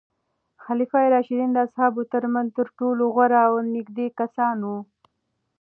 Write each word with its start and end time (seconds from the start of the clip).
خلفای 0.63 1.07
راشدین 1.13 1.49
د 1.53 1.57
اصحابو 1.67 2.01
ترمنځ 2.13 2.47
تر 2.57 2.67
ټولو 2.77 3.03
غوره 3.13 3.39
او 3.47 3.55
نږدې 3.75 4.07
کسان 4.19 4.57
وو. 4.67 4.77